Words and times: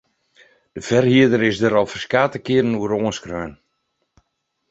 De 0.75 0.81
ferhierder 0.87 1.41
is 1.49 1.59
der 1.61 1.75
al 1.79 1.89
ferskate 1.91 2.39
kearen 2.45 2.77
oer 2.81 2.93
oanskreaun. 3.01 3.53